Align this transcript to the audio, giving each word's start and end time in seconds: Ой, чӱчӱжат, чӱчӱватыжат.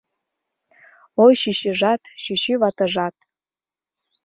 Ой, 1.23 1.33
чӱчӱжат, 1.41 2.01
чӱчӱватыжат. 2.23 3.15